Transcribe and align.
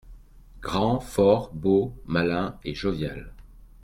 Grand, 0.63 0.99
fort, 0.99 1.51
beau, 1.53 1.93
malin 2.07 2.57
et 2.63 2.73
jovial. 2.73 3.31